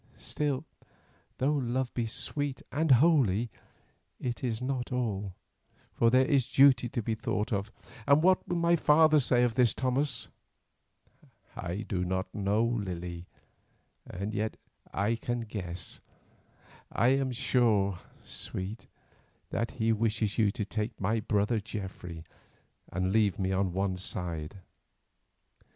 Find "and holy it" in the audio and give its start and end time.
2.71-4.43